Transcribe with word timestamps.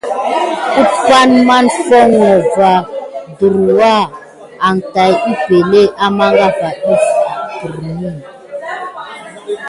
Umpay 0.79 1.23
ne 1.31 1.39
mā 1.49 1.57
foŋko 1.85 2.31
va 2.57 2.71
ɗurwa 3.37 3.91
ada 4.67 5.03
epəŋle 5.31 5.81
amagava 6.05 6.69
def 6.87 7.05
perine. 7.57 8.11